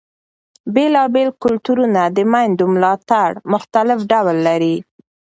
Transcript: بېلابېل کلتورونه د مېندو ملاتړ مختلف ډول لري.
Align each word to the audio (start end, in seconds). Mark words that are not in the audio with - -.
بېلابېل 0.73 1.29
کلتورونه 1.43 2.01
د 2.15 2.17
مېندو 2.31 2.65
ملاتړ 2.75 3.29
مختلف 3.53 3.99
ډول 4.11 4.37
لري. 4.47 4.75